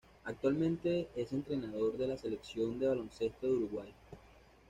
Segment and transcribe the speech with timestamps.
[0.25, 3.93] Actualmente es entrenador de la Selección de baloncesto de Uruguay.